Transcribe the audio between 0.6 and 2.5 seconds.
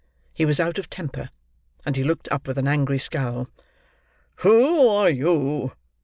of temper; and he looked up